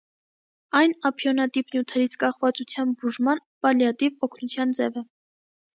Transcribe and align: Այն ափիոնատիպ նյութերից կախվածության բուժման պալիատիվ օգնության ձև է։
Այն 0.79 0.95
ափիոնատիպ 1.09 1.69
նյութերից 1.75 2.17
կախվածության 2.25 2.97
բուժման 3.03 3.45
պալիատիվ 3.67 4.29
օգնության 4.31 4.79
ձև 4.81 5.01
է։ 5.05 5.11